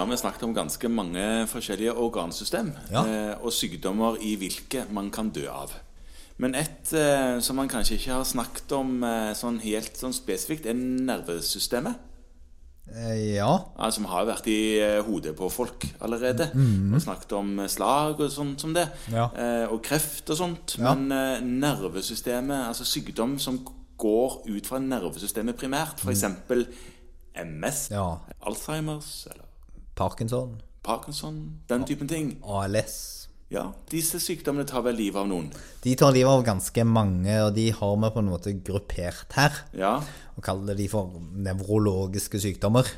[0.00, 3.04] har vi snakket om ganske mange forskjellige organsystem Ja.
[3.06, 5.72] eh, og sykdommer i hvilke man kan dø av.
[6.38, 10.66] Men et eh, som man kanskje ikke har snakket om eh, sånn helt sånn spesifikt,
[10.66, 11.94] er nervesystemet.
[13.16, 13.64] Ja.
[13.90, 16.50] Som har vært i hodet på folk allerede.
[16.92, 18.84] Og snakket om slag og sånt som det.
[19.10, 19.30] Ja.
[19.72, 20.74] Og kreft og sånt.
[20.78, 20.92] Ja.
[20.94, 21.08] Men
[21.60, 23.62] nervesystemet, altså sykdom som
[23.96, 26.24] går ut fra nervesystemet primært, f.eks.
[27.34, 27.96] MS, Mm.
[27.96, 28.18] ja.
[28.46, 29.43] Alzheimers eller
[29.94, 32.38] Parkinson, Parkinson, den typen ting.
[32.42, 33.28] ALS.
[33.52, 35.50] Ja, Disse sykdommene tar vel livet av noen.
[35.84, 39.52] De tar livet av ganske mange, og de har vi på en måte gruppert her.
[39.78, 40.00] Ja,
[40.36, 42.88] Og kaller de for nevrologiske sykdommer.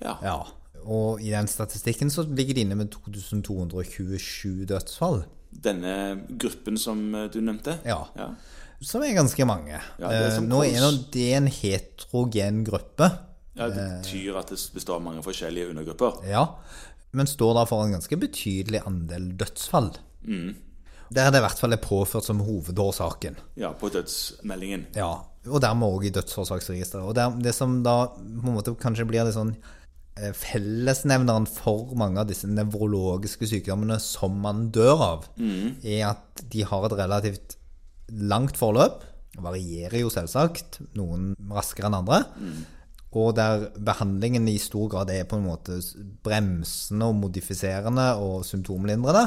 [0.00, 0.16] ja.
[0.22, 0.38] Ja.
[0.86, 5.24] Og i den statistikken så ligger de inne med 2227 dødsfall.
[5.50, 7.80] Denne gruppen som eh, du nevnte.
[7.84, 8.04] Ja.
[8.14, 8.28] ja.
[8.80, 9.80] Som er ganske mange.
[9.98, 13.10] Ja, det er som Eh, Nå er det en heterogen gruppe.
[13.56, 16.22] Ja, Det betyr at det består av mange forskjellige undergrupper.
[16.28, 16.46] Ja.
[17.16, 19.94] Men står da for en ganske betydelig andel dødsfall.
[20.26, 20.54] Mm.
[21.14, 23.36] Der det i hvert fall er påført som hovedårsaken.
[23.56, 24.88] Ja, På dødsmeldingen.
[24.96, 27.04] Ja, og dermed òg i dødsårsaksregisteret.
[27.06, 29.54] Og det, det som da på en måte kanskje blir litt sånn
[30.18, 35.28] eh, fellesnevneren for mange av disse nevrologiske sykdommene som man dør av,
[35.86, 37.56] er at de har et relativt
[38.10, 39.04] langt forløp.
[39.38, 42.24] Varierer jo selvsagt, noen raskere enn andre.
[43.16, 45.78] Og der behandlingen i stor grad er på en måte
[46.26, 49.24] bremsende og modifiserende og symptomlindrende,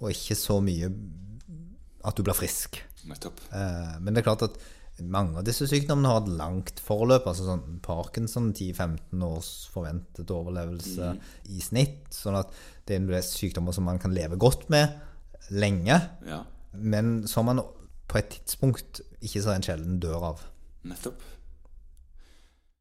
[0.00, 0.90] og ikke så mye
[2.04, 2.80] at du blir frisk.
[3.08, 3.40] Nettopp.
[3.54, 4.58] Eh, Men det er klart at
[5.02, 7.24] mange av disse sykdommene har et langt forløp.
[7.26, 11.14] altså sånn Parkinson 10-15 års forventet overlevelse
[11.48, 12.10] i snitt.
[12.12, 12.52] Sånn at
[12.86, 14.92] det er en sykdommer som man kan leve godt med
[15.50, 15.96] lenge,
[16.26, 16.42] Ja,
[16.74, 17.60] men som man
[18.08, 20.42] på et tidspunkt ikke så en sjelden dør av.
[20.84, 21.20] nettopp.